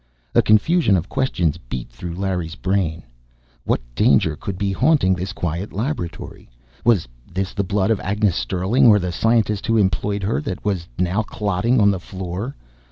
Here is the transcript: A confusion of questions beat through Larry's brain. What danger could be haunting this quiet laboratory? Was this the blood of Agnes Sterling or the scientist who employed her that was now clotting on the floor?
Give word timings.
A 0.33 0.41
confusion 0.41 0.97
of 0.97 1.09
questions 1.09 1.57
beat 1.69 1.91
through 1.91 2.15
Larry's 2.15 2.55
brain. 2.55 3.03
What 3.65 3.81
danger 3.93 4.35
could 4.35 4.57
be 4.57 4.71
haunting 4.71 5.13
this 5.13 5.31
quiet 5.31 5.71
laboratory? 5.71 6.49
Was 6.83 7.07
this 7.31 7.53
the 7.53 7.63
blood 7.63 7.91
of 7.91 7.99
Agnes 7.99 8.35
Sterling 8.35 8.87
or 8.87 8.97
the 8.97 9.11
scientist 9.11 9.67
who 9.67 9.77
employed 9.77 10.23
her 10.23 10.41
that 10.41 10.65
was 10.65 10.87
now 10.97 11.21
clotting 11.21 11.79
on 11.79 11.91
the 11.91 11.99
floor? 11.99 12.55